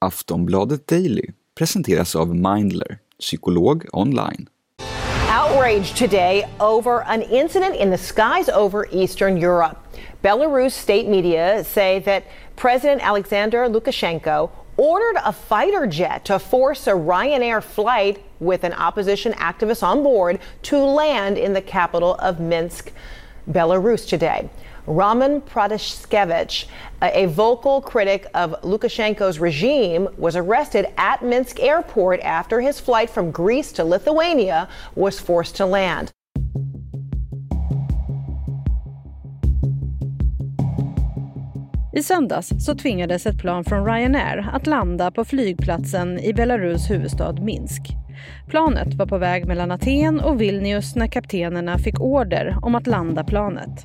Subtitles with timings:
[0.00, 4.48] Aftonbladet Daily presenteras av Mindler, psykolog online.
[5.28, 9.76] Outrage today over an incident in the skies over Eastern Europe.
[10.22, 12.22] Belarus state media say that
[12.54, 19.32] President Alexander Lukashenko ordered a fighter jet to force a Ryanair flight with an opposition
[19.32, 22.92] activist on board to land in the capital of Minsk,
[23.50, 24.48] Belarus today.
[24.88, 26.66] Roman Pratashkevich,
[27.02, 33.30] a vocal critic of Lukashenko's regime, was arrested at Minsk airport after his flight from
[33.30, 36.10] Greece to Lithuania was forced to land.
[41.92, 47.32] I söndags så tvingades ett plan från Ryanair att landa på flygplatsen i Belarus huvudstad
[47.32, 47.82] Minsk.
[48.46, 53.24] Planet var på väg mellan Aten och Vilnius när kaptenerna fick order om att landa
[53.24, 53.84] planet.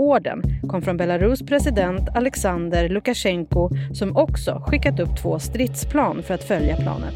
[0.00, 6.44] Orden kom från Belarus president Alexander Lukasjenko som också skickat upp två stridsplan för att
[6.44, 7.14] följa planet.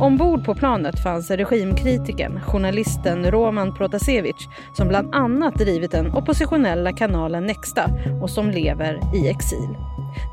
[0.00, 7.46] Ombord på planet fanns regimkritiken, journalisten Roman Protasevich som bland annat drivit den oppositionella kanalen
[7.46, 7.90] Nexta
[8.22, 9.76] och som lever i exil.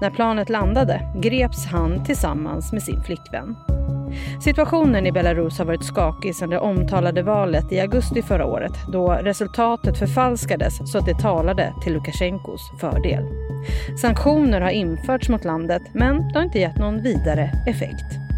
[0.02, 3.56] När planet landade greps han tillsammans med sin flickvän.
[4.42, 9.12] Situationen i Belarus har varit skakig sedan det omtalade valet i augusti förra året då
[9.12, 13.24] resultatet förfalskades så att det talade till Lukasjenkos fördel.
[14.02, 18.32] Sanktioner har införts mot landet men det har inte gett någon vidare effekt.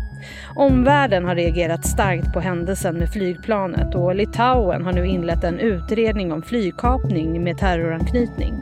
[0.56, 6.32] Omvärlden har reagerat starkt på händelsen med flygplanet och Litauen har nu inlett en utredning
[6.32, 8.54] om flygkapning med terroranknytning.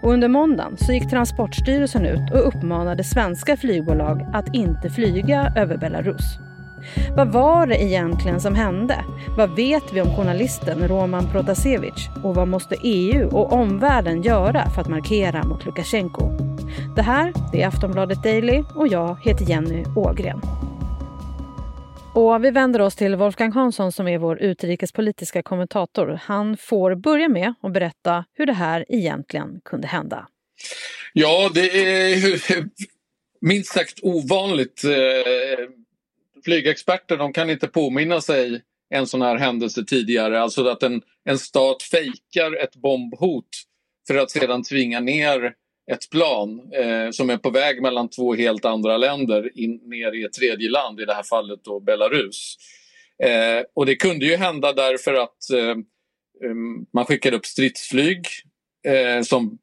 [0.00, 5.76] Och under måndagen så gick Transportstyrelsen ut och uppmanade svenska flygbolag att inte flyga över
[5.76, 6.38] Belarus.
[7.16, 9.04] Vad var det egentligen som hände?
[9.36, 12.08] Vad vet vi om journalisten Roman Protasevich?
[12.22, 16.52] Och vad måste EU och omvärlden göra för att markera mot Lukasjenko?
[16.96, 20.40] Det här är Aftonbladet Daily och jag heter Jenny Ågren.
[22.14, 26.20] Och vi vänder oss till Wolfgang Hansson som är vår utrikespolitiska kommentator.
[26.22, 30.28] Han får börja med att berätta hur det här egentligen kunde hända.
[31.12, 32.68] Ja, det är
[33.40, 34.84] minst sagt ovanligt.
[34.84, 35.68] Eh,
[36.44, 40.40] Flygexperter de kan inte påminna sig en sån här händelse tidigare.
[40.40, 43.48] Alltså att en, en stat fejkar ett bombhot
[44.06, 45.54] för att sedan tvinga ner
[45.92, 50.24] ett plan eh, som är på väg mellan två helt andra länder in, ner i
[50.24, 52.56] ett tredje land, i det här fallet då Belarus.
[53.22, 55.76] Eh, och det kunde ju hända därför att eh,
[56.50, 58.26] mm, man skickade upp stridsflyg
[58.86, 59.58] eh, som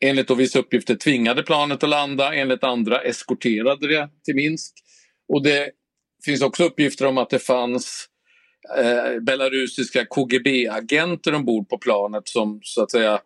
[0.00, 4.74] enligt vissa uppgifter tvingade planet att landa, enligt andra eskorterade det till Minsk.
[5.28, 5.70] Och det
[6.24, 8.08] finns också uppgifter om att det fanns
[8.78, 13.20] eh, belarusiska KGB-agenter ombord på planet som så att säga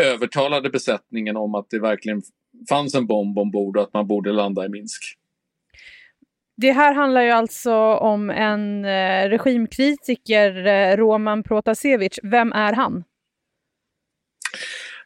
[0.00, 2.22] övertalade besättningen om att det verkligen
[2.68, 5.02] fanns en bomb ombord och att man borde landa i Minsk.
[6.56, 12.18] Det här handlar ju alltså om en eh, regimkritiker, eh, Roman Protasevich.
[12.22, 13.04] Vem är han?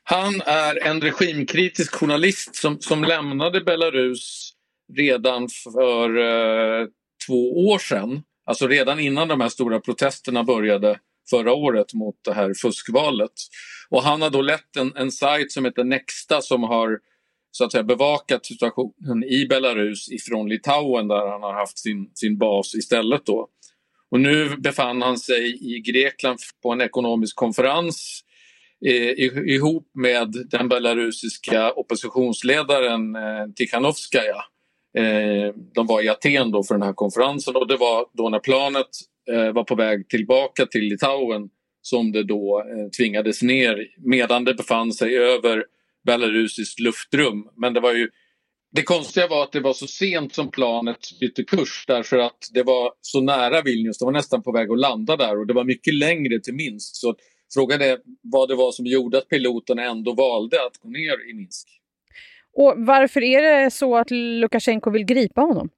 [0.02, 4.52] Han är en regimkritisk journalist som, som lämnade Belarus
[4.96, 6.86] redan för eh,
[7.26, 8.22] två år sedan.
[8.44, 10.98] Alltså redan innan de här stora protesterna började
[11.30, 13.32] förra året mot det här fuskvalet.
[13.88, 16.98] Och han har då lett en, en sajt som heter Nexta som har
[17.50, 22.38] så att säga bevakat situationen i Belarus ifrån Litauen där han har haft sin, sin
[22.38, 23.48] bas istället då.
[24.10, 28.20] Och nu befann han sig i Grekland på en ekonomisk konferens
[28.86, 29.10] eh,
[29.54, 34.44] ihop med den belarusiska oppositionsledaren eh, Tikhanovskaja.
[34.96, 38.38] Eh, de var i Aten då för den här konferensen och det var då när
[38.38, 38.88] planet
[39.30, 41.48] eh, var på väg tillbaka till Litauen
[41.82, 45.64] som det då eh, tvingades ner medan det befann sig över
[46.06, 47.48] belarusiskt luftrum.
[47.56, 48.10] Men det var ju
[48.72, 52.62] det konstiga var att det var så sent som planet bytte kurs därför att det
[52.62, 55.64] var så nära Vilnius, det var nästan på väg att landa där och det var
[55.64, 56.96] mycket längre till Minsk.
[56.96, 57.14] Så
[57.54, 61.34] frågan är vad det var som gjorde att piloterna ändå valde att gå ner i
[61.34, 61.68] Minsk.
[62.56, 65.68] Och varför är det så att Lukasjenko vill gripa honom?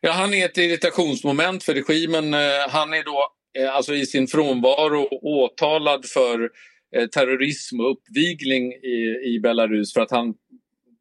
[0.00, 2.34] Ja, han är ett irritationsmoment för regimen.
[2.34, 3.24] Eh, han är då
[3.58, 6.50] eh, alltså i sin frånvaro åtalad för
[6.96, 10.34] eh, terrorism och uppvigling i, i Belarus för att han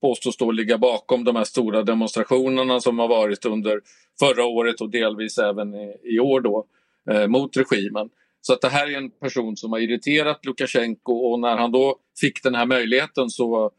[0.01, 3.81] påstås då ligga bakom de här stora demonstrationerna som har varit under
[4.19, 6.65] förra året och delvis även i, i år då,
[7.11, 8.09] eh, mot regimen.
[8.41, 11.95] Så att det här är en person som har irriterat Lukasjenko och när han då
[12.21, 13.71] fick den här möjligheten så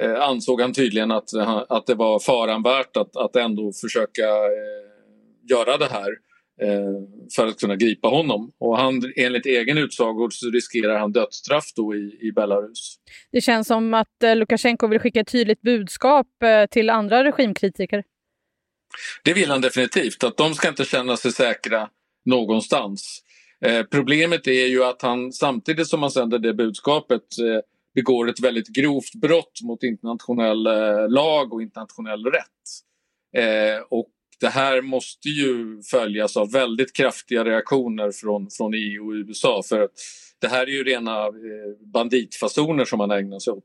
[0.00, 1.28] eh, ansåg han tydligen att,
[1.68, 6.10] att det var faran värt att, att ändå försöka eh, göra det här.
[7.36, 8.52] för att kunna gripa honom.
[8.58, 12.96] Och han, enligt egen utsago så riskerar han dödsstraff då i, i Belarus.
[13.32, 16.26] Det känns som att Lukasjenko vill skicka ett tydligt budskap
[16.70, 18.04] till andra regimkritiker.
[19.24, 21.88] Det vill han definitivt, att de ska inte känna sig säkra
[22.24, 23.22] någonstans.
[23.64, 27.60] Eh, problemet är ju att han samtidigt som han sänder det budskapet eh,
[27.94, 32.48] begår ett väldigt grovt brott mot internationell eh, lag och internationell rätt.
[33.36, 34.10] Eh, och
[34.40, 39.80] det här måste ju följas av väldigt kraftiga reaktioner från, från EU och USA för
[39.80, 39.90] att
[40.40, 41.32] det här är ju rena eh,
[41.92, 43.64] banditfasoner som man ägnar sig åt.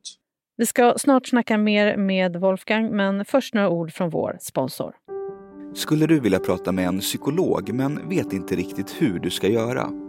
[0.57, 4.95] Vi ska snart snacka mer med Wolfgang, men först några ord från vår sponsor.
[5.75, 10.08] Skulle du vilja prata med en psykolog men vet inte riktigt hur du ska göra?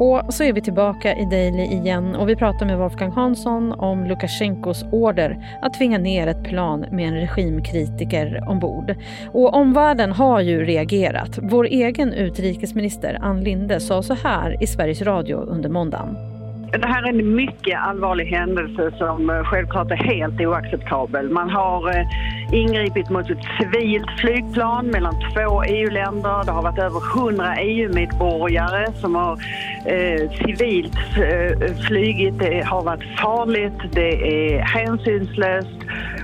[0.00, 4.04] Och så är vi tillbaka i Daily igen och vi pratar med Wolfgang Hansson om
[4.04, 8.94] Lukasjenkos order att tvinga ner ett plan med en regimkritiker ombord.
[9.32, 11.38] Och omvärlden har ju reagerat.
[11.42, 16.29] Vår egen utrikesminister Ann Linde sa så här i Sveriges Radio under måndagen.
[16.72, 21.30] Det här är en mycket allvarlig händelse som eh, självklart är helt oacceptabel.
[21.30, 22.06] Man har eh,
[22.52, 26.44] ingripit mot ett civilt flygplan mellan två EU-länder.
[26.44, 29.32] Det har varit över 100 EU-medborgare som har
[29.86, 32.38] eh, civilt eh, flygit.
[32.38, 35.78] Det har varit farligt, det är hänsynslöst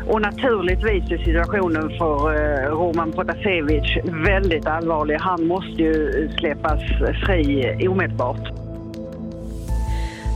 [0.07, 5.17] och naturligtvis är situationen för eh, Roman Protasevich väldigt allvarlig.
[5.21, 6.81] Han måste ju släppas
[7.27, 8.66] fri omedelbart.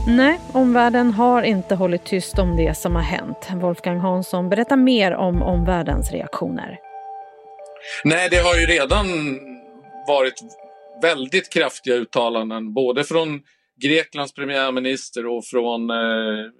[0.07, 3.49] Nej, omvärlden har inte hållit tyst om det som har hänt.
[3.55, 6.79] Wolfgang Hansson berättar mer om omvärldens reaktioner.
[8.03, 9.05] Nej, det har ju redan
[10.07, 10.41] varit
[11.01, 13.41] väldigt kraftiga uttalanden både från
[13.81, 15.95] Greklands premiärminister och från eh,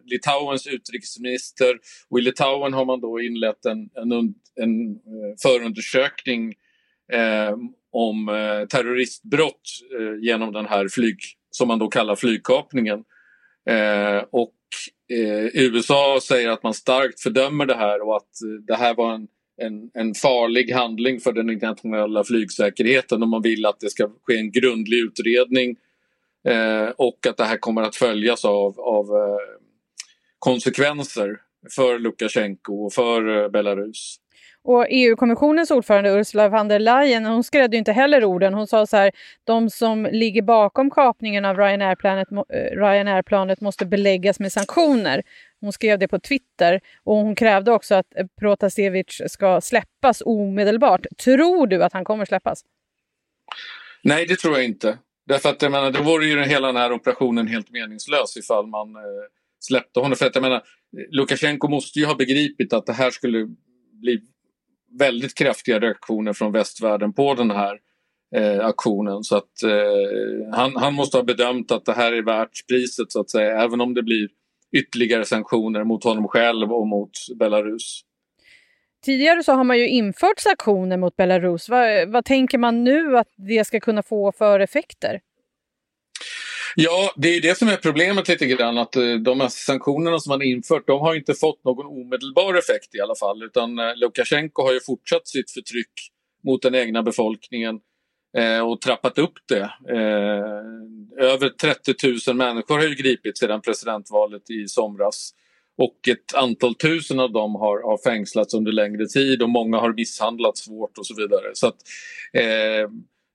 [0.05, 1.79] Litauens utrikesminister.
[2.09, 4.11] Och I Litauen har man då inlett en, en,
[4.55, 6.53] en eh, förundersökning
[7.13, 7.55] eh,
[7.91, 9.61] om eh, terroristbrott
[9.99, 11.17] eh, genom den här flyg,
[11.51, 13.03] som man då kallar flygkapningen.
[13.69, 14.53] Eh, och
[15.13, 19.13] eh, USA säger att man starkt fördömer det här och att eh, det här var
[19.13, 19.27] en,
[19.57, 24.37] en, en, farlig handling för den internationella flygsäkerheten och man vill att det ska ske
[24.37, 25.75] en grundlig utredning
[26.47, 29.61] eh, och att det här kommer att följas av, av eh,
[30.39, 31.37] konsekvenser
[31.75, 34.20] för Lukasjenko och för eh, Belarus.
[34.63, 38.53] Och EU-kommissionens ordförande Ursula von der Leyen hon skrädde inte heller orden.
[38.53, 39.11] Hon sa så här,
[39.43, 45.23] de som ligger bakom kapningen av Ryanair-planet eh, Ryanair måste beläggas med sanktioner.
[45.61, 51.05] Hon skrev det på Twitter och hon krävde också att eh, Protasevich ska släppas omedelbart.
[51.23, 52.63] Tror du att han kommer släppas?
[54.03, 54.97] Nej, det tror jag inte.
[55.27, 58.95] Därför att jag menar, då vore ju hela den här operationen helt meningslös ifall man
[58.95, 59.01] eh,
[59.59, 60.15] släppte honom.
[60.15, 60.63] För att jag menar,
[61.09, 63.47] Lukasjenko måste ju ha begripit att det här skulle
[64.01, 64.21] bli
[64.99, 67.79] väldigt kraftiga reaktioner från västvärlden på den här
[68.35, 69.23] eh, aktionen.
[69.23, 73.19] Så att eh, han, han måste ha bedömt att det här är värt priset så
[73.19, 74.29] att säga, även om det blir
[74.71, 78.01] ytterligare sanktioner mot honom själv och mot Belarus.
[79.05, 81.69] Tidigare så har man ju infört sanktioner mot Belarus.
[81.69, 85.19] Vad, vad tänker man nu att det ska kunna få för effekter?
[86.75, 90.29] Ja, det är det som är problemet lite grann att eh, de här sanktionerna som
[90.29, 94.63] man infört de har inte fått någon omedelbar effekt i alla fall utan eh, Lukasjenko
[94.63, 95.91] har ju fortsatt sitt förtryck
[96.43, 97.79] mot den egna befolkningen
[98.37, 99.71] eh, och trappat upp det.
[99.89, 101.93] Eh, över 30
[102.27, 105.33] 000 människor har ju gripits sedan presidentvalet i somras
[105.77, 109.93] och ett antal tusen av dem har, har fängslats under längre tid och många har
[109.93, 111.51] misshandlats svårt och så vidare.
[111.53, 111.77] Så att,
[112.33, 112.89] eh,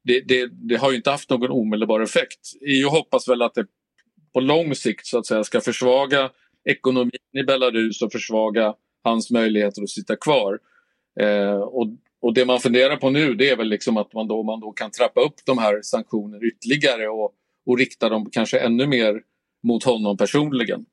[0.07, 2.41] det, det, det, har ju inte haft någon omedelbar effekt.
[2.69, 3.67] EU hoppas väl att det
[4.35, 6.31] på lång sikt så att säga ska försvaga
[6.65, 10.59] ekonomin i Belarus och försvaga hans möjligheter att sitta kvar.
[11.21, 11.87] Eh, och,
[12.21, 14.73] och det man funderar på nu det är väl liksom att man då, man då
[14.73, 17.33] kan trappa upp de här sanktionerna ytterligare och,
[17.67, 19.21] och rikta dem kanske ännu mer
[19.63, 20.85] mot honom personligen.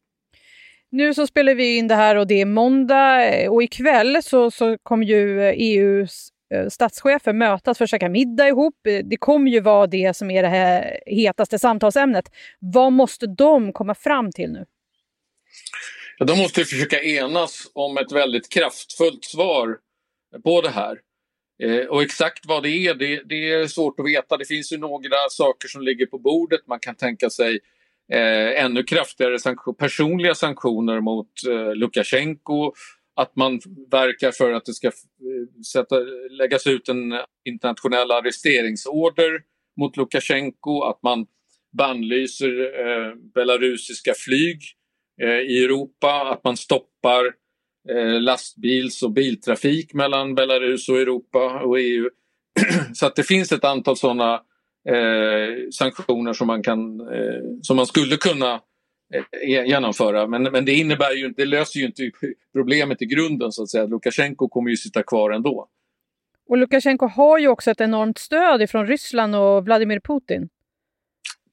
[0.89, 4.51] Nu så spelar vi in det här och det är måndag eh, och ikväll så,
[4.51, 8.87] så kom ju eh, EUs Eh, statschefer mötas för att käka middag ihop.
[8.87, 12.31] Eh, det kommer ju vara det som är det här hetaste samtalsämnet.
[12.59, 14.65] Vad måste de komma fram till nu?
[16.17, 19.77] Ja, de måste försöka enas om ett väldigt kraftfullt svar
[20.43, 20.97] på det här.
[21.63, 24.37] Eh, och exakt vad det är, det, det, är svårt att veta.
[24.37, 26.67] Det finns ju några saker som ligger på bordet.
[26.67, 27.59] Man kan tänka sig
[28.11, 32.73] eh, ännu kraftigare sanktion, personliga sanktioner mot eh, Lukasjenko.
[33.15, 33.59] Att man
[33.91, 34.93] verkar för att det ska eh,
[35.73, 35.99] sätta,
[36.39, 37.13] läggas ut en
[37.45, 39.41] internationell arresteringsorder
[39.79, 40.81] mot Lukasjenko.
[40.81, 41.25] Att man
[41.77, 44.61] bannlyser eh, belarusiska flyg
[45.21, 46.31] eh, i Europa.
[46.31, 47.43] Att man stoppar
[47.89, 52.09] Eh, lastbils och biltrafik mellan Belarus och Europa och EU.
[52.93, 54.33] Så att det finns ett antal sådana
[54.89, 58.59] eh, sanktioner som man, kan, eh, som man skulle kunna eh,
[59.43, 60.27] genomföra.
[60.27, 62.11] Men, men det, innebär ju, det löser ju inte
[62.53, 63.51] problemet i grunden.
[63.51, 63.85] så att säga.
[63.85, 65.67] Lukasjenko kommer ju sitta kvar ändå.
[66.47, 70.49] Och Lukasjenko har ju också ett enormt stöd från Ryssland och Vladimir Putin.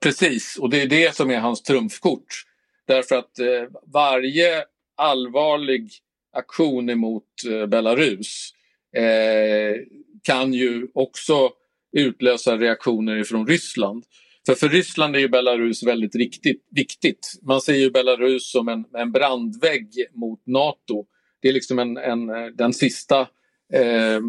[0.03, 2.45] Precis, och det är det som är hans trumfkort.
[2.87, 3.47] Därför att eh,
[3.93, 4.65] varje
[4.97, 5.91] allvarlig
[6.33, 8.51] aktion emot eh, Belarus
[8.97, 9.83] eh,
[10.23, 11.51] kan ju också
[11.93, 14.05] utlösa reaktioner från Ryssland.
[14.47, 17.33] För för Ryssland är ju Belarus väldigt riktigt, viktigt.
[17.43, 21.07] Man ser ju Belarus som en, en brandvägg mot Nato.
[21.43, 23.21] Det är liksom en, en eh, den sista
[23.73, 24.21] eh,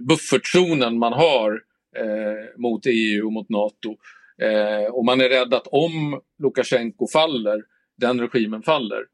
[0.00, 1.52] buffertzonen man har
[1.96, 3.96] eh, mot EU och mot Nato.
[4.42, 7.62] Eh, och man är rädd att om Lukasjenko faller,
[7.96, 9.04] den regimen faller,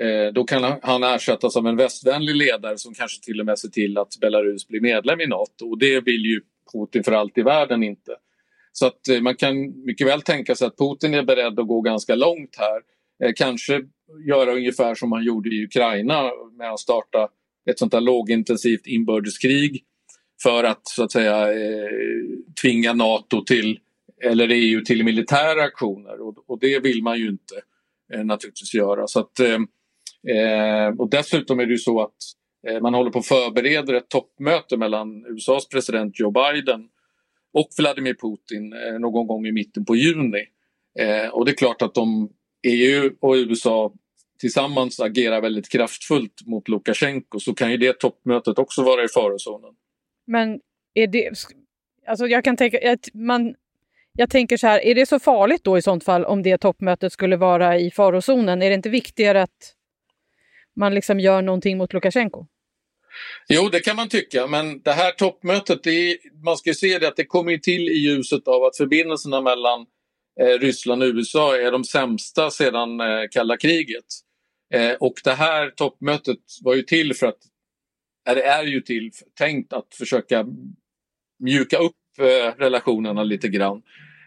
[0.00, 3.68] Eh, då kan han ersättas av en västvänlig ledare som kanske till och med ser
[3.68, 5.70] till att Belarus blir medlem i Nato.
[5.70, 6.40] Och det vill ju
[6.72, 8.16] Putin för allt i världen inte.
[8.76, 11.80] Så att eh, man kan mycket väl tänka sig att Putin är beredd att gå
[11.80, 12.80] ganska långt här.
[13.24, 13.80] Eh, kanske
[14.28, 17.28] göra ungefär som han gjorde i Ukraina med att starta
[17.70, 19.84] ett sånt där lågintensivt inbördeskrig
[20.42, 21.88] för att så att säga eh,
[22.62, 23.78] tvinga Nato till
[24.22, 26.16] eller EU till militära aktioner
[26.50, 27.54] och, det vill man ju inte
[28.24, 29.06] naturligtvis göra.
[29.06, 29.40] Så att,
[30.28, 32.16] Eh, och dessutom är det ju så att
[32.68, 36.88] eh, man håller på att förbereda ett toppmöte mellan USAs president Joe Biden
[37.54, 40.44] och Vladimir Putin eh, någon gång i mitten på juni.
[40.98, 42.32] Eh, och det är klart att om
[42.66, 43.92] EU och USA
[44.38, 49.74] tillsammans agerar väldigt kraftfullt mot Lukasjenko så kan ju det toppmötet också vara i farozonen.
[50.26, 50.60] Men
[50.94, 51.30] är det...
[52.06, 52.96] Alltså jag kan tänka...
[53.14, 53.54] Man,
[54.12, 57.12] jag tänker så här, är det så farligt då i sånt fall om det toppmötet
[57.12, 58.62] skulle vara i farozonen?
[58.62, 59.74] Är det inte viktigare att
[60.76, 62.46] man liksom gör någonting mot Lukasjenko?
[63.48, 67.16] Jo, det kan man tycka, men det här toppmötet, är, man ska se det att
[67.16, 69.86] det kommer till i ljuset av att förbindelserna mellan
[70.40, 74.04] eh, Ryssland och USA är de sämsta sedan eh, kalla kriget.
[74.74, 77.38] Eh, och det här toppmötet var ju till för att,
[78.28, 80.46] är, är ju till, tänkt att försöka
[81.38, 83.82] mjuka upp eh, relationerna lite grann.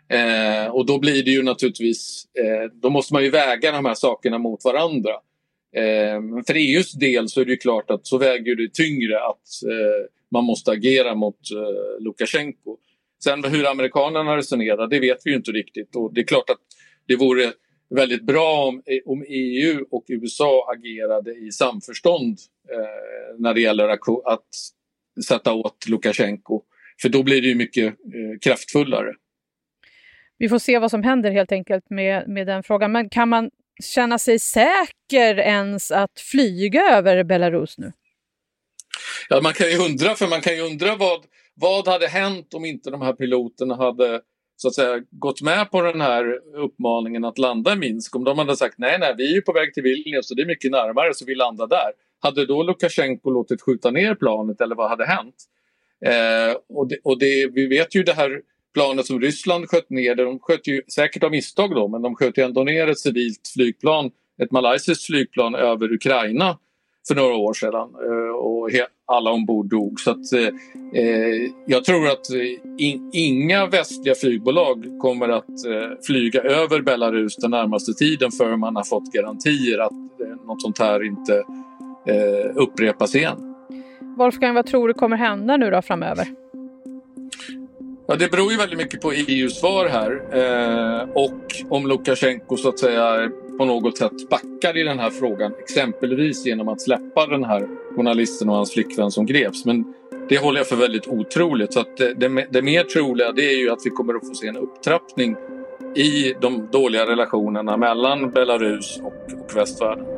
[0.09, 3.93] Eh, och då blir det ju naturligtvis, eh, då måste man ju väga de här
[3.93, 5.11] sakerna mot varandra.
[5.75, 10.09] Eh, för EUs del så är det klart att så väger det tyngre att eh,
[10.31, 12.77] man måste agera mot eh, Lukasjenko.
[13.23, 15.95] Sen hur amerikanerna resonerar, det vet vi inte riktigt.
[15.95, 16.61] Och det är klart att
[17.07, 17.51] det vore
[17.89, 22.37] väldigt bra om, eh, om EU och USA agerade i samförstånd
[22.71, 24.47] eh, när det gäller att, att
[25.27, 26.61] sätta åt Lukasjenko.
[27.01, 29.13] För då blir det ju mycket eh, kraftfullare.
[30.37, 32.91] Vi får se vad som händer helt enkelt med, med den frågan.
[32.91, 33.49] Men kan man
[33.83, 37.91] känna sig säker ens att flyga över Belarus nu?
[39.29, 42.65] Ja, man kan ju undra, för man kan ju undra vad, vad hade hänt om
[42.65, 44.21] inte de här piloterna hade
[44.55, 48.15] så att säga, gått med på den här uppmaningen att landa i Minsk.
[48.15, 50.47] Om de hade sagt nej, nej, vi är på väg till Vilnius och det är
[50.47, 51.91] mycket närmare så vi landar där.
[52.19, 55.35] Hade då Lukasjenko låtit skjuta ner planet eller vad hade hänt?
[56.05, 58.41] Eh, och det, och det, vi vet ju det här
[58.77, 62.37] planet som Ryssland sköt ner, de sköt ju säkert av misstag då, men de sköt
[62.37, 64.11] ju ändå ner ett civilt flygplan,
[64.43, 66.57] ett malaysiskt flygplan över Ukraina
[67.07, 68.69] för några år sedan eh, och
[69.05, 69.99] alla ombord dog.
[69.99, 70.47] Så att, eh,
[71.01, 77.35] eh, jag tror att eh, in, inga västliga flygbolag kommer att eh, flyga över Belarus
[77.35, 81.33] den närmaste tiden förrän man har fått garantier att eh, något sånt här inte
[82.07, 83.55] eh, upprepas igen.
[84.17, 86.46] Wolfgang, vad tror du kommer hända nu då framöver?
[88.09, 92.69] Ja, det beror ju väldigt mycket på EUs svar här eh, och om Lukasjenko så
[92.69, 95.53] att säga på något sätt backar i den här frågan.
[95.59, 99.65] Exempelvis genom att släppa den här journalisten och hans flickvän som greps.
[99.65, 99.93] Men
[100.29, 101.73] det håller jag för väldigt otroligt.
[101.73, 104.33] Så att det, det, det mer troliga det är ju att vi kommer att få
[104.33, 105.35] se en upptrappning
[105.95, 110.16] i de dåliga relationerna mellan Belarus och, och västvärlden.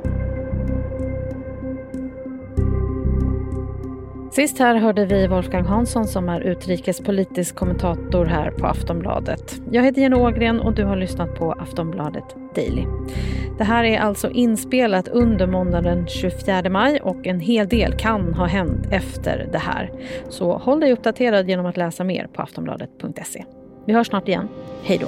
[4.32, 9.62] Sist här hörde vi Wolfgang Hansson som är utrikespolitisk kommentator här på Aftonbladet.
[9.72, 12.86] Jag heter Jenny Ågren och du har lyssnat på Aftonbladet Daily.
[13.58, 18.34] Det här är alltså inspelat under måndagen den 24 maj och en hel del kan
[18.34, 19.92] ha hänt efter det här.
[20.30, 23.46] Så håll dig uppdaterad genom att läsa mer på aftonbladet.se.
[23.86, 24.48] Vi hörs snart igen.
[24.84, 25.08] Hej då!